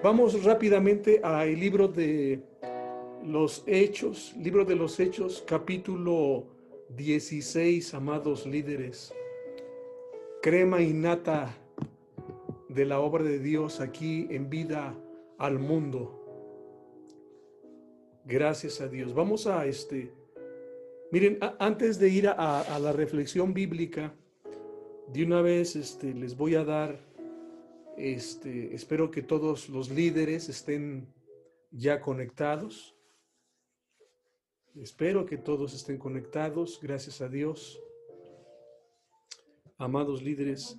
[0.00, 2.40] Vamos rápidamente al libro de
[3.24, 6.46] los Hechos, libro de los Hechos, capítulo
[6.90, 9.12] 16, amados líderes.
[10.40, 11.52] Crema innata
[12.68, 14.94] de la obra de Dios aquí en vida
[15.36, 16.14] al mundo.
[18.24, 19.12] Gracias a Dios.
[19.12, 20.12] Vamos a este.
[21.10, 24.14] Miren, antes de ir a, a, la reflexión bíblica,
[25.12, 27.07] de una vez este, les voy a dar
[27.98, 31.12] este, espero que todos los líderes estén
[31.70, 32.96] ya conectados.
[34.74, 37.80] Espero que todos estén conectados, gracias a Dios.
[39.76, 40.78] Amados líderes.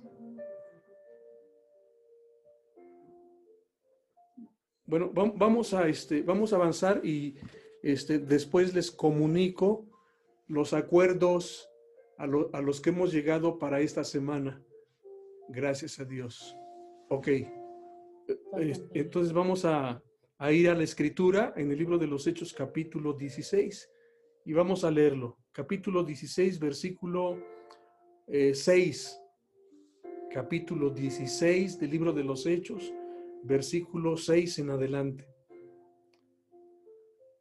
[4.86, 7.36] Bueno, vamos a, este, vamos a avanzar y
[7.82, 9.86] este, después les comunico
[10.48, 11.70] los acuerdos
[12.18, 14.60] a, a los que hemos llegado para esta semana.
[15.48, 16.56] Gracias a Dios.
[17.12, 17.28] Ok.
[18.94, 20.00] Entonces vamos a,
[20.52, 23.90] ir a la escritura en el libro de los Hechos capítulo 16
[24.44, 25.36] y vamos a leerlo.
[25.50, 27.36] Capítulo 16, versículo
[28.28, 28.62] 6.
[28.62, 32.94] Eh, capítulo 16 del libro de los Hechos,
[33.42, 35.26] versículo 6 en adelante.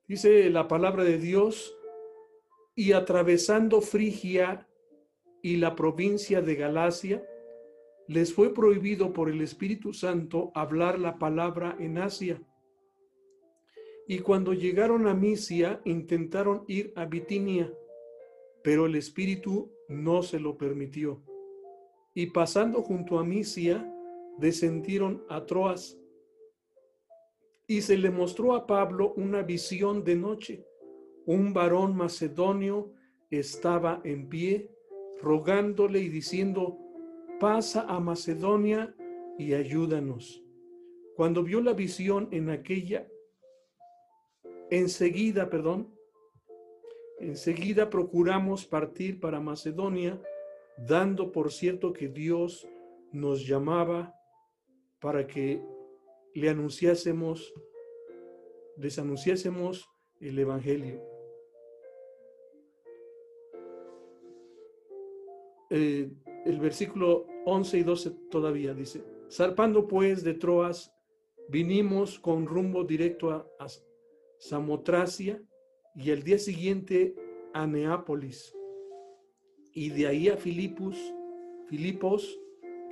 [0.07, 1.77] Dice la palabra de Dios,
[2.73, 4.67] y atravesando Frigia
[5.43, 7.28] y la provincia de Galacia,
[8.09, 12.41] les fue prohibido por el Espíritu Santo hablar la palabra en Asia.
[14.07, 17.71] Y cuando llegaron a Misia, intentaron ir a Bitinia,
[18.63, 21.21] pero el Espíritu no se lo permitió.
[22.15, 23.87] Y pasando junto a Misia,
[24.39, 25.95] descendieron a Troas.
[27.67, 30.65] Y se le mostró a Pablo una visión de noche.
[31.27, 32.91] Un varón macedonio
[33.29, 34.71] estaba en pie,
[35.21, 36.88] rogándole y diciendo,
[37.39, 38.93] pasa a Macedonia
[39.37, 40.43] y ayúdanos.
[41.15, 43.07] Cuando vio la visión en aquella,
[44.69, 45.93] enseguida, perdón,
[47.19, 50.21] enseguida procuramos partir para Macedonia,
[50.77, 52.67] dando por cierto que Dios
[53.11, 54.13] nos llamaba
[54.99, 55.61] para que
[56.33, 57.53] le anunciásemos,
[58.77, 59.89] les anunciásemos
[60.19, 61.01] el Evangelio.
[65.71, 66.11] Eh,
[66.45, 70.93] el versículo 11 y 12 todavía dice, zarpando pues de Troas,
[71.49, 73.67] vinimos con rumbo directo a,
[74.41, 75.43] Samotracia
[75.95, 77.13] y el día siguiente
[77.53, 78.55] a Neápolis
[79.73, 80.95] y de ahí a Filipos,
[81.67, 82.39] Filipos,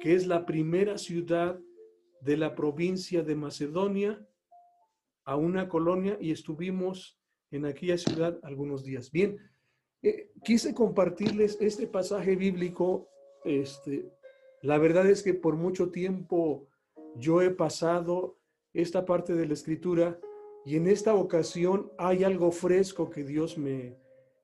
[0.01, 1.57] que es la primera ciudad
[2.19, 4.27] de la provincia de Macedonia,
[5.23, 7.17] a una colonia y estuvimos
[7.51, 9.11] en aquella ciudad algunos días.
[9.11, 9.37] Bien,
[10.01, 13.09] eh, quise compartirles este pasaje bíblico
[13.47, 14.11] este,
[14.61, 16.67] la verdad es que por mucho tiempo
[17.15, 18.37] yo he pasado
[18.73, 20.19] esta parte de la escritura
[20.65, 23.97] y en esta ocasión hay algo fresco que Dios me,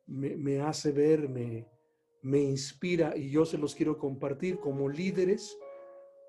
[0.08, 1.68] me, hace ver, me,
[2.22, 5.58] me inspira y yo se los quiero compartir como líderes,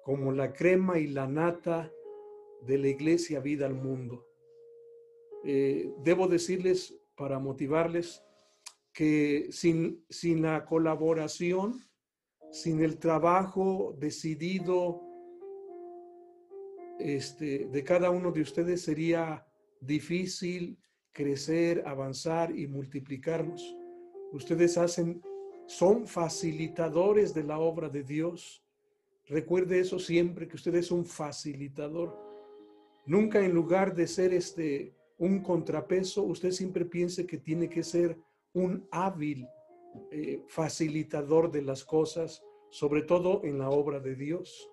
[0.03, 1.91] como la crema y la nata
[2.63, 4.27] de la iglesia vida al mundo.
[5.45, 8.25] Eh, debo decirles, para motivarles,
[8.93, 11.84] que sin, sin la colaboración
[12.54, 15.03] sin el trabajo decidido
[17.00, 19.44] este, de cada uno de ustedes sería
[19.81, 20.78] difícil
[21.10, 23.76] crecer, avanzar y multiplicarnos.
[24.32, 25.20] Ustedes hacen,
[25.66, 28.62] son facilitadores de la obra de Dios.
[29.26, 32.16] Recuerde eso siempre, que usted es un facilitador.
[33.04, 38.16] Nunca en lugar de ser este un contrapeso, usted siempre piense que tiene que ser
[38.53, 39.48] un hábil
[40.10, 44.71] eh, facilitador de las cosas, sobre todo en la obra de Dios.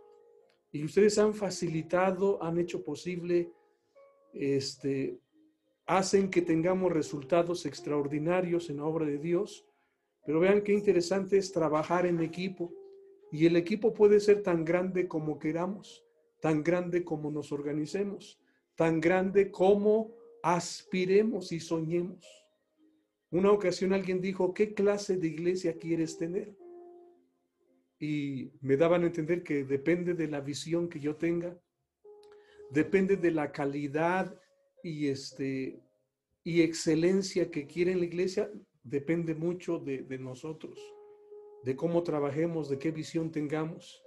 [0.71, 3.51] Y ustedes han facilitado, han hecho posible,
[4.33, 5.19] este,
[5.85, 9.65] hacen que tengamos resultados extraordinarios en la obra de Dios.
[10.25, 12.73] Pero vean qué interesante es trabajar en equipo.
[13.31, 16.05] Y el equipo puede ser tan grande como queramos,
[16.39, 18.39] tan grande como nos organicemos,
[18.75, 20.11] tan grande como
[20.43, 22.40] aspiremos y soñemos.
[23.31, 26.53] Una ocasión alguien dijo, ¿qué clase de iglesia quieres tener?
[27.97, 31.57] Y me daban a entender que depende de la visión que yo tenga,
[32.71, 34.37] depende de la calidad
[34.83, 35.81] y, este,
[36.43, 38.51] y excelencia que quiere la iglesia,
[38.83, 40.77] depende mucho de, nosotros,
[41.63, 44.03] de cómo trabajemos, de qué visión tengamos,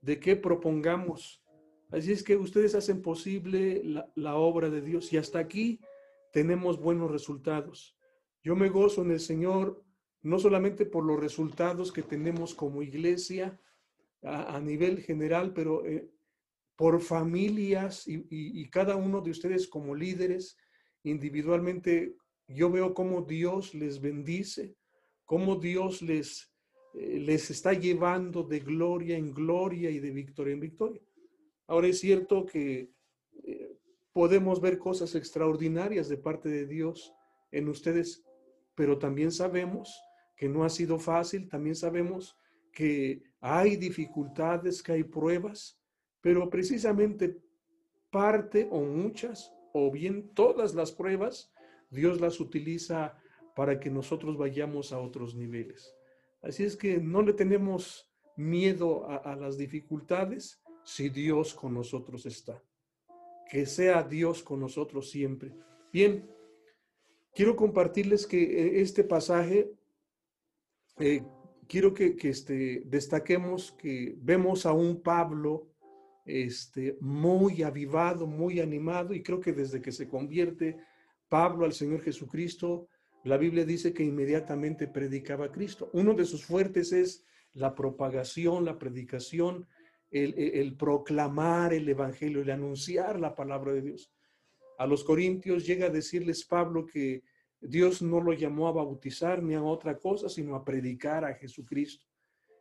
[0.00, 1.42] de qué propongamos.
[1.90, 5.80] Así es que ustedes hacen posible la, la obra de Dios y hasta aquí
[6.32, 7.93] tenemos buenos resultados.
[8.44, 9.82] Yo me gozo en el Señor
[10.22, 13.58] no solamente por los resultados que tenemos como iglesia
[14.22, 16.08] a, nivel general, pero eh,
[16.76, 20.56] por familias y, cada uno de ustedes como líderes
[21.02, 22.16] individualmente,
[22.48, 24.76] yo veo cómo Dios les bendice,
[25.24, 26.50] cómo Dios les,
[26.94, 31.02] eh, les está llevando de gloria en gloria y de victoria en victoria.
[31.66, 32.90] Ahora es cierto que
[33.42, 33.78] eh,
[34.12, 37.12] podemos ver cosas extraordinarias de parte de Dios
[37.50, 38.24] en ustedes,
[38.74, 40.00] pero también sabemos
[40.36, 42.36] que no ha sido fácil, también sabemos
[42.72, 45.80] que hay dificultades, que hay pruebas,
[46.20, 47.40] pero precisamente
[48.10, 51.52] parte o muchas o bien todas las pruebas,
[51.90, 53.16] Dios las utiliza
[53.54, 55.94] para que nosotros vayamos a otros niveles.
[56.42, 62.62] Así es que no le tenemos miedo a, las dificultades si Dios con nosotros está.
[63.50, 65.52] Que sea Dios con nosotros siempre.
[65.92, 66.28] Bien,
[67.34, 69.70] quiero compartirles que eh, este pasaje
[70.98, 71.22] eh,
[71.66, 75.68] quiero que, este, destaquemos que vemos a un Pablo
[76.24, 80.78] este, muy avivado, muy animado, y creo que desde que se convierte
[81.28, 82.88] Pablo al Señor Jesucristo,
[83.24, 85.90] la Biblia dice que inmediatamente predicaba a Cristo.
[85.92, 89.66] Uno de sus fuertes es la propagación, la predicación,
[90.10, 94.12] el, el proclamar el Evangelio, el anunciar la palabra de Dios.
[94.78, 97.22] A los corintios llega a decirles Pablo que
[97.60, 102.06] Dios no lo llamó a bautizar ni a otra cosa, sino a predicar a Jesucristo.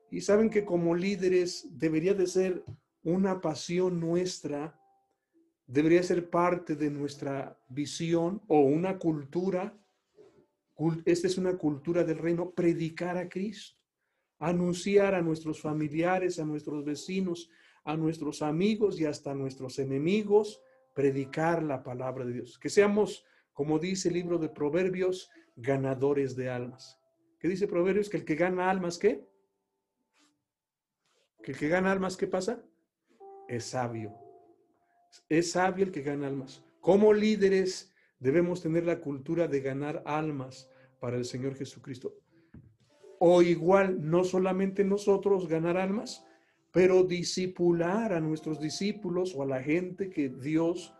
[0.09, 2.63] Y saben que como líderes debería de ser
[3.03, 4.79] una pasión nuestra,
[5.65, 9.77] debería ser parte de nuestra visión o una cultura.
[11.05, 13.77] Esta es una cultura del reino, predicar a Cristo,
[14.39, 17.49] anunciar a nuestros familiares, a nuestros vecinos,
[17.83, 20.61] a nuestros amigos y hasta a nuestros enemigos,
[20.93, 22.59] predicar la palabra de Dios.
[22.59, 26.99] Que seamos como dice el libro de Proverbios, ganadores de almas.
[27.39, 28.09] ¿Qué dice Proverbios?
[28.09, 29.27] Que el que gana almas, ¿qué?
[31.43, 32.63] Que el que gana almas, ¿qué pasa?
[33.47, 34.15] Es sabio.
[35.29, 36.63] Es sabio el que gana almas.
[36.81, 40.69] Como líderes debemos tener la cultura de ganar almas
[40.99, 42.15] para el Señor Jesucristo.
[43.19, 46.25] O igual, no solamente nosotros ganar almas,
[46.73, 50.93] pero disipular a nuestros discípulos o a la gente que Dios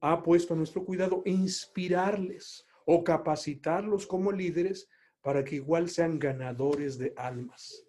[0.00, 4.88] ha puesto a nuestro cuidado inspirarles o capacitarlos como líderes
[5.20, 7.84] para que igual sean ganadores de almas.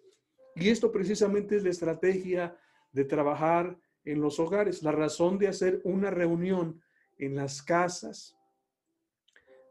[0.54, 2.56] Y esto precisamente es la estrategia
[2.92, 6.82] de trabajar en los hogares, la razón de hacer una reunión
[7.16, 8.36] en las casas,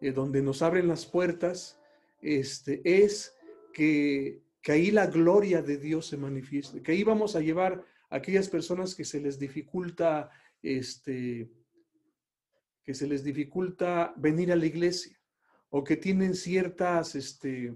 [0.02, 1.80] eh, donde nos abren las puertas,
[2.20, 3.36] este, es
[3.74, 8.16] que, que ahí la gloria de Dios se manifieste, que ahí vamos a llevar a
[8.16, 10.32] aquellas personas que se les dificulta
[10.64, 11.52] este,
[12.84, 15.20] que se les dificulta venir a la iglesia
[15.70, 17.76] o que tienen ciertas, este,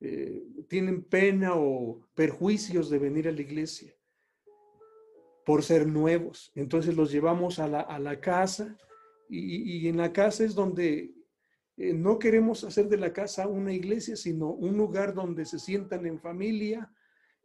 [0.00, 3.94] eh, tienen pena o perjuicios de venir a la iglesia
[5.44, 6.52] por ser nuevos.
[6.54, 8.76] Entonces los llevamos a la, casa
[9.28, 11.14] y, en la casa es donde
[11.76, 16.06] eh, no queremos hacer de la casa una iglesia, sino un lugar donde se sientan
[16.06, 16.90] en familia,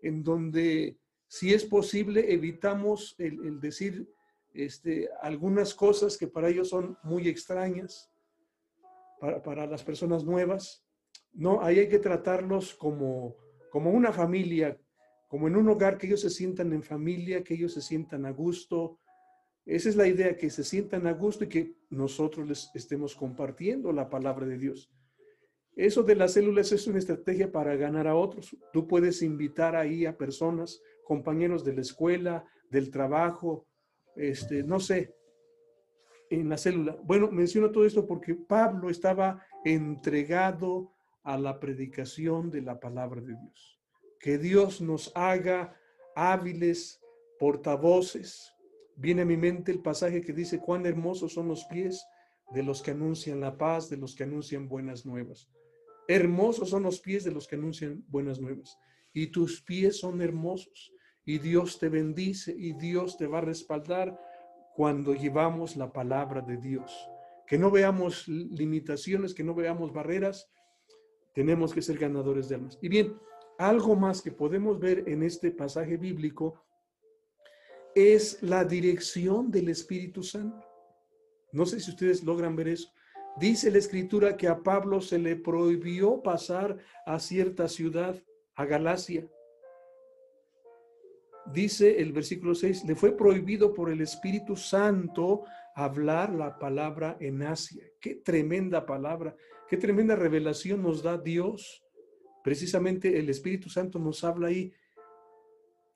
[0.02, 0.98] en donde,
[1.28, 4.08] si es posible, evitamos el decir
[4.54, 8.12] este, algunas cosas que para ellos son muy extrañas,
[9.20, 10.84] para, las personas nuevas.
[11.32, 13.36] No, ahí hay que tratarlos como,
[13.70, 14.78] como una familia,
[15.28, 18.32] como en un hogar que ellos se sientan en familia, que ellos se sientan a
[18.32, 19.00] gusto.
[19.66, 23.92] Esa es la idea, que se sientan a gusto y que nosotros les estemos compartiendo
[23.92, 24.92] la palabra de Dios.
[25.76, 28.56] Eso de las células es una estrategia para ganar a otros.
[28.74, 33.68] Tú puedes invitar ahí a personas, compañeros de la escuela, del trabajo,
[34.16, 35.16] este, no sé,
[36.30, 36.98] en la célula.
[37.04, 40.92] Bueno, menciono todo esto porque Pablo estaba entregado
[41.24, 43.80] a la predicación de la palabra de Dios.
[44.20, 45.76] Que Dios nos haga
[46.16, 47.02] hábiles
[47.40, 48.54] portavoces.
[49.02, 52.06] Viene a mi mente el pasaje que dice, cuán hermosos son los pies
[52.54, 55.50] de los que anuncian la paz, de los que anuncian buenas nuevas.
[56.08, 58.78] Hermosos son los pies de los que anuncian buenas nuevas.
[59.12, 60.94] Y tus pies son hermosos
[61.26, 64.22] y Dios te bendice y Dios te va a respaldar
[64.76, 66.96] cuando llevamos la palabra de Dios.
[67.48, 70.48] Que no veamos limitaciones, que no veamos barreras,
[71.34, 72.78] tenemos que ser ganadores de almas.
[72.84, 73.18] Y bien,
[73.58, 76.62] algo más que podemos ver en este pasaje bíblico
[77.96, 80.66] es la dirección del Espíritu Santo.
[81.52, 82.92] No sé si ustedes logran ver eso.
[83.38, 88.16] Dice la escritura que a Pablo se le prohibió pasar a cierta ciudad,
[88.56, 89.28] a Galacia
[91.54, 95.44] dice el versículo 6, le fue prohibido por el Espíritu Santo
[95.76, 97.84] hablar la palabra en Asia.
[98.00, 99.36] Qué tremenda palabra,
[99.68, 101.84] qué tremenda revelación nos da Dios.
[102.44, 104.74] Precisamente el Espíritu Santo nos habla ahí.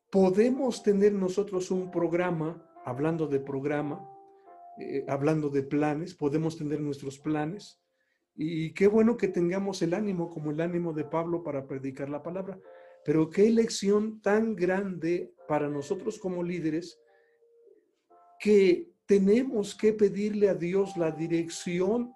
[0.09, 4.07] Podemos tener nosotros un programa hablando de programa,
[4.77, 7.81] eh, hablando de planes, podemos tener nuestros planes.
[8.35, 12.21] Y qué bueno que tengamos el ánimo como el ánimo de Pablo para predicar la
[12.21, 12.59] palabra.
[13.03, 16.99] Pero qué elección tan grande para nosotros como líderes
[18.39, 22.13] que tenemos que pedirle a Dios la dirección,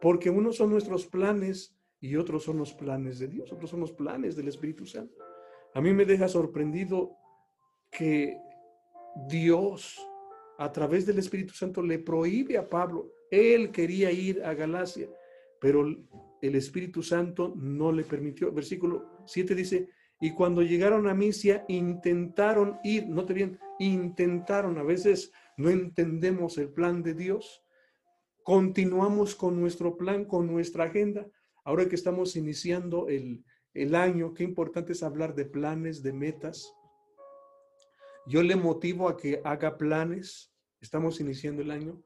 [0.00, 3.92] porque unos son nuestros planes y otros son los planes de Dios, otros son los
[3.92, 5.14] planes del Espíritu Santo.
[5.74, 7.16] A mí me deja sorprendido
[7.90, 8.38] que
[9.28, 9.98] Dios
[10.56, 13.10] a través del Espíritu Santo le prohíbe a Pablo.
[13.28, 15.08] Él quería ir a Galacia,
[15.60, 18.52] pero el Espíritu Santo no le permitió.
[18.52, 19.88] Versículo 7 dice,
[20.20, 26.56] y cuando llegaron a Misia intentaron ir, no te bien, intentaron, a veces no entendemos
[26.58, 27.64] el plan de Dios,
[28.44, 31.26] continuamos con nuestro plan, con nuestra agenda.
[31.64, 33.42] Ahora que estamos iniciando el,
[33.74, 36.74] el año, qué importante es hablar de planes, de metas.
[38.26, 42.00] Yo le motivo a que haga planes, estamos iniciando el año,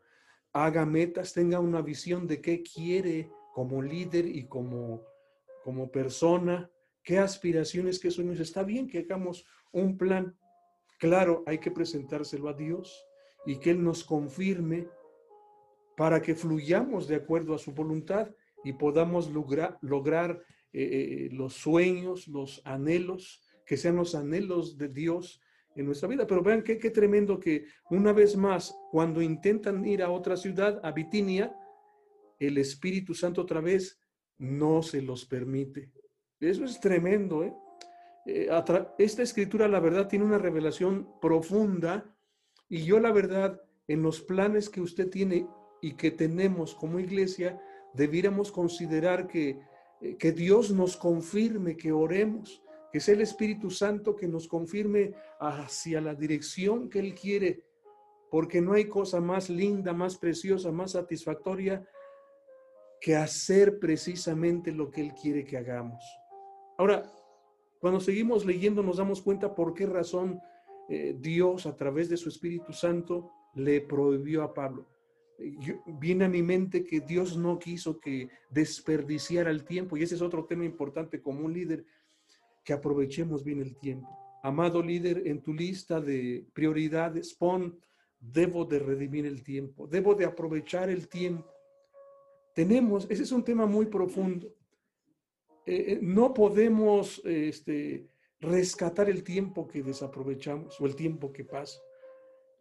[0.52, 5.02] haga metas, tenga una visión de qué quiere como líder y como,
[5.62, 6.70] como persona,
[7.02, 8.40] qué aspiraciones, qué sueños.
[8.40, 10.36] Está bien que hagamos un plan.
[10.98, 13.06] Claro, hay que presentárselo a Dios
[13.44, 14.88] y que Él nos confirme
[15.96, 18.30] para que fluyamos de acuerdo a su voluntad
[18.64, 24.88] y podamos lograr, lograr eh, eh, los sueños, los anhelos, que sean los anhelos de
[24.88, 25.40] Dios
[25.76, 26.26] en nuestra vida.
[26.26, 30.80] Pero vean qué, qué tremendo que una vez más, cuando intentan ir a otra ciudad,
[30.82, 31.54] a Bitinia,
[32.38, 34.00] el Espíritu Santo otra vez
[34.38, 35.90] no se los permite.
[36.40, 37.44] Eso es tremendo.
[37.44, 37.52] ¿eh?
[38.26, 38.48] eh
[38.98, 42.14] esta escritura, la verdad, tiene una revelación profunda
[42.68, 45.46] y yo, la verdad, en los planes que usted tiene
[45.80, 47.60] y que tenemos como iglesia,
[47.94, 49.58] debiéramos considerar que, eh,
[50.18, 52.62] que Dios nos confirme que oremos,
[52.92, 57.64] que sea el Espíritu Santo que nos confirme hacia la dirección que Él quiere,
[58.30, 61.86] porque no hay cosa más linda, más preciosa, más satisfactoria
[63.00, 66.02] que hacer precisamente lo que Él quiere que hagamos.
[66.76, 67.12] Ahora,
[67.80, 70.40] cuando seguimos leyendo nos damos cuenta por qué razón
[70.88, 74.86] eh, Dios a través de su Espíritu Santo le prohibió a Pablo.
[76.00, 80.22] Viene a mi mente que Dios no quiso que desperdiciara el tiempo y ese es
[80.22, 81.84] otro tema importante como un líder
[82.64, 84.08] que aprovechemos bien el tiempo.
[84.42, 87.78] Amado líder, en tu lista de prioridades pon,
[88.20, 91.50] debo de redimir el tiempo, debo de aprovechar el tiempo.
[92.54, 94.48] Tenemos, ese es un tema muy profundo.
[95.64, 98.08] Eh, eh, no podemos este,
[98.40, 101.80] rescatar el tiempo que desaprovechamos o el tiempo que pasa.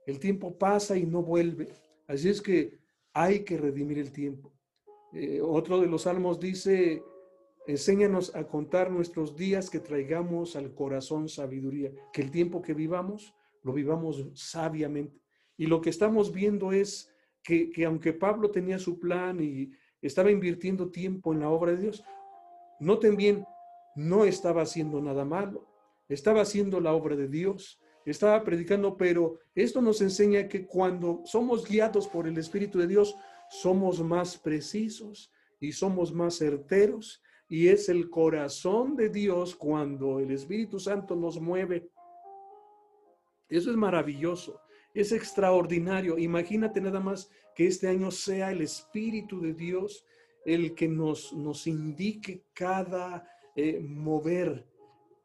[0.06, 1.70] El tiempo pasa y no vuelve.
[2.08, 2.80] Así es que
[3.14, 4.54] hay que redimir el tiempo.
[5.14, 7.04] Eh, otro de los salmos dice,
[7.68, 13.36] Enséñanos a contar nuestros días, que traigamos al corazón sabiduría, que el tiempo que vivamos
[13.62, 15.20] lo vivamos sabiamente.
[15.58, 19.70] Y lo que estamos viendo es que, aunque Pablo tenía su plan y
[20.02, 22.06] estaba invirtiendo tiempo en la obra de Dios,
[22.80, 23.46] noten bien,
[23.98, 25.68] no estaba haciendo nada malo,
[26.08, 31.68] estaba haciendo la obra de Dios, estaba predicando, pero esto nos enseña que cuando somos
[31.68, 33.16] guiados por el Espíritu de Dios,
[33.50, 40.32] somos más precisos y somos más certeros y es el corazón de Dios cuando el
[40.32, 41.90] Espíritu Santo nos mueve.
[43.50, 44.60] Eso es maravilloso,
[44.94, 46.18] es extraordinario.
[46.18, 50.06] Imagínate nada más que este año sea el Espíritu de Dios
[50.46, 54.66] el que nos, nos indique cada eh, mover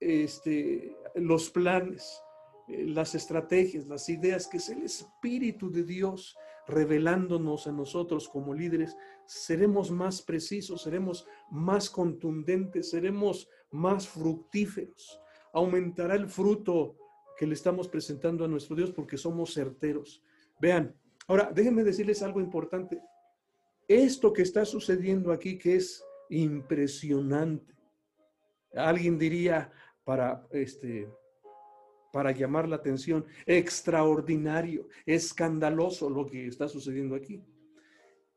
[0.00, 2.20] este, los planes,
[2.68, 8.96] las estrategias, las ideas, que es el Espíritu de Dios revelándonos a nosotros como líderes,
[9.26, 15.20] seremos más precisos, seremos más contundentes, seremos más fructíferos.
[15.52, 16.96] Aumentará el fruto
[17.36, 20.22] que le estamos presentando a nuestro Dios porque somos certeros.
[20.60, 20.94] Vean,
[21.26, 23.00] ahora déjenme decirles algo importante.
[23.88, 27.74] Esto que está sucediendo aquí, que es impresionante.
[28.74, 29.70] Alguien diría
[30.04, 31.08] para este
[32.12, 33.26] para llamar la atención.
[33.46, 37.42] Extraordinario, escandaloso lo que está sucediendo aquí.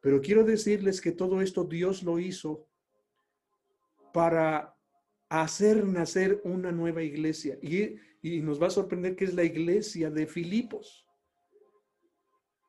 [0.02, 2.68] Pero quiero decirles que todo esto Dios lo hizo
[4.14, 4.76] para
[5.30, 7.60] hacer nacer una nueva iglesia.
[7.62, 7.98] Y,
[8.42, 11.06] nos va a sorprender que es la iglesia de Filipos.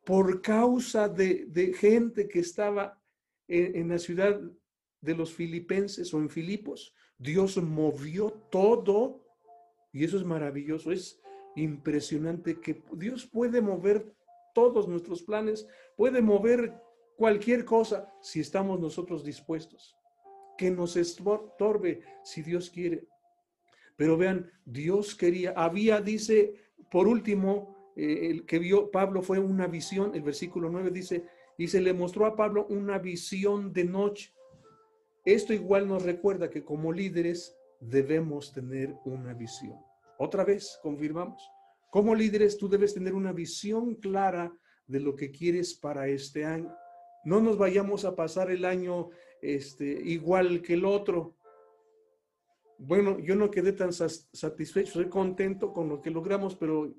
[0.04, 3.00] Por causa de, gente que estaba
[3.48, 4.38] en, en la ciudad
[5.00, 9.25] de los filipenses o en Filipos, Dios movió todo
[9.96, 11.18] y eso es maravilloso, es
[11.54, 14.14] impresionante que Dios puede mover
[14.54, 16.74] todos nuestros planes, puede mover
[17.16, 19.96] cualquier cosa si estamos nosotros dispuestos.
[20.58, 23.08] Que nos estorbe si Dios quiere.
[23.96, 26.52] Pero vean, Dios quería, había, dice,
[26.90, 31.24] por último, eh, el que vio Pablo fue una visión, el versículo 9 dice,
[31.56, 34.34] y se le mostró a Pablo una visión de noche.
[35.24, 39.85] Esto igual nos recuerda que como líderes debemos tener una visión.
[40.18, 41.42] Otra vez, confirmamos,
[41.90, 44.52] como líderes tú debes tener una visión clara
[44.86, 46.74] de lo que quieres para este año.
[47.24, 49.10] No nos vayamos a pasar el año
[49.42, 51.36] este, igual que el otro.
[52.78, 56.94] Bueno, yo no quedé tan satisfecho, soy contento con lo que logramos, pero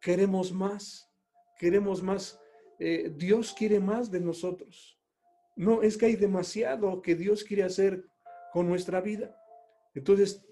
[0.00, 1.10] queremos más,
[1.58, 2.40] queremos más.
[2.78, 4.98] Eh, Dios quiere más de nosotros.
[5.56, 8.04] No, es que hay demasiado que Dios quiere hacer
[8.52, 9.36] con nuestra vida.
[9.94, 10.47] Entonces,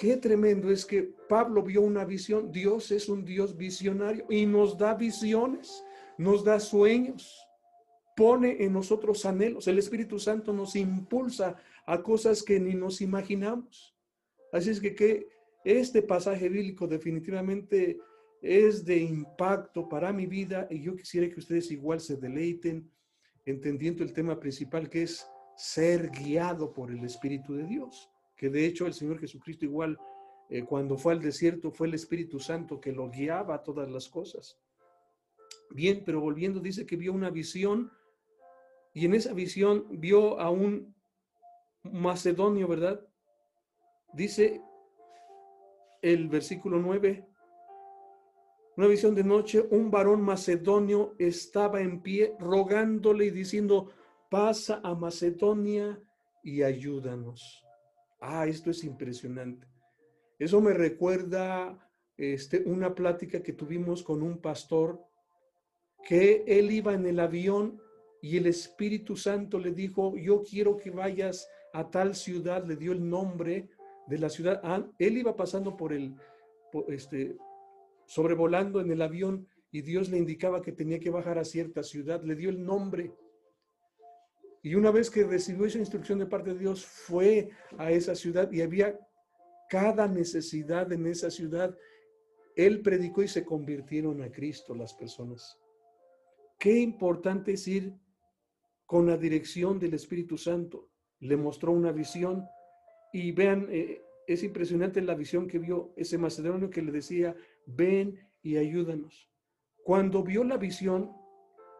[0.00, 2.50] qué tremendo es que Pablo vio una visión.
[2.50, 5.84] Dios es un Dios visionario y nos da visiones,
[6.16, 7.46] nos da sueños,
[8.16, 9.68] pone en nosotros anhelos.
[9.68, 13.94] El Espíritu Santo nos impulsa a cosas que ni nos imaginamos.
[14.52, 15.28] Así es que, que
[15.64, 17.98] este pasaje bíblico definitivamente
[18.40, 22.90] es de impacto para mi vida y yo quisiera que ustedes igual se deleiten
[23.44, 25.26] entendiendo el tema principal que es
[25.58, 29.98] ser guiado por el Espíritu de Dios, que de hecho el Señor Jesucristo igual
[30.48, 34.08] eh, cuando fue al desierto fue el Espíritu Santo que lo guiaba a todas las
[34.08, 34.58] cosas.
[35.68, 37.92] Bien, pero volviendo dice que vio una visión
[38.94, 40.94] y en esa visión vio a un
[41.82, 43.06] macedonio, ¿verdad?
[44.14, 44.62] Dice
[46.00, 47.28] el versículo 9,
[48.78, 53.90] una visión de noche, un varón macedonio estaba en pie rogándole y diciendo,
[54.30, 56.00] pasa a Macedonia
[56.42, 57.66] y ayúdanos.
[58.20, 59.66] Ah, esto es impresionante.
[60.38, 65.02] Eso me recuerda este, una plática que tuvimos con un pastor
[66.04, 67.80] que él iba en el avión
[68.22, 72.92] y el Espíritu Santo le dijo, yo quiero que vayas a tal ciudad, le dio
[72.92, 73.70] el nombre
[74.06, 74.60] de la ciudad.
[74.64, 76.14] Ah, él iba pasando por el,
[76.88, 77.36] este,
[78.06, 82.22] sobrevolando en el avión y Dios le indicaba que tenía que bajar a cierta ciudad,
[82.22, 83.12] le dio el nombre.
[84.62, 88.50] Y una vez que recibió esa instrucción de parte de Dios, fue a esa ciudad
[88.52, 88.98] y había
[89.68, 91.76] cada necesidad en esa ciudad.
[92.56, 95.58] Él predicó y se convirtieron a Cristo las personas.
[96.58, 97.94] Qué importante es ir
[98.84, 100.90] con la dirección del Espíritu Santo.
[101.20, 102.46] Le mostró una visión
[103.12, 107.34] y vean, eh, es impresionante la visión que vio ese macedonio que le decía,
[107.66, 109.30] ven y ayúdanos.
[109.84, 111.12] Cuando vio la visión,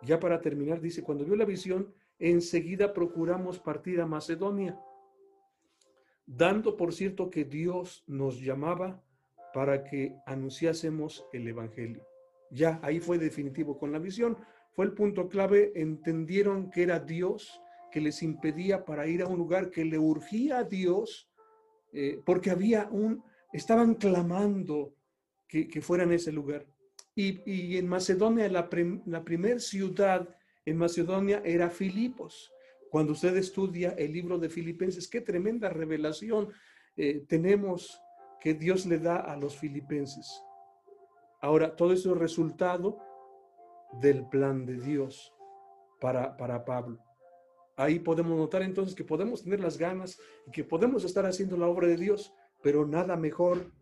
[0.03, 4.79] ya para terminar, dice, cuando vio la visión, enseguida procuramos partir a Macedonia,
[6.27, 9.03] dando por cierto que Dios nos llamaba
[9.53, 12.07] para que anunciásemos el Evangelio.
[12.51, 14.37] Ya, ahí fue definitivo con la visión,
[14.73, 19.37] fue el punto clave, entendieron que era Dios que les impedía para ir a un
[19.37, 21.29] lugar que le urgía a Dios,
[21.93, 24.95] eh, porque había un, estaban clamando
[25.49, 26.67] que, que fueran ese lugar.
[27.15, 28.69] Y, en Macedonia, la,
[29.07, 30.29] la primera ciudad
[30.65, 32.53] en Macedonia era Filipos.
[32.91, 36.49] Cuando usted estudia el libro de Filipenses, qué tremenda revelación
[36.97, 38.01] eh, tenemos
[38.41, 40.43] que Dios le da a los filipenses.
[41.41, 42.99] Ahora, todo eso es resultado
[44.01, 45.33] del plan de Dios
[46.01, 47.03] para, para Pablo.
[47.77, 51.67] Ahí podemos notar entonces que podemos tener las ganas y que podemos estar haciendo la
[51.67, 53.73] obra de Dios, pero nada mejor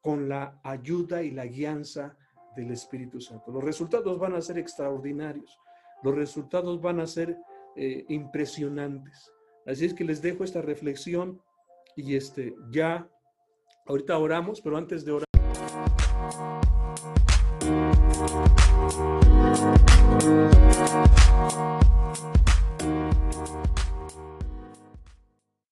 [0.00, 2.16] con la ayuda y la guianza
[2.56, 3.50] del Espíritu Santo.
[3.50, 5.58] Los resultados van a ser extraordinarios,
[6.02, 7.36] los resultados van a ser
[7.76, 9.32] eh, impresionantes.
[9.66, 11.40] Así es que les dejo esta reflexión
[11.96, 13.08] y este ya
[13.86, 15.28] ahorita oramos, pero antes de orar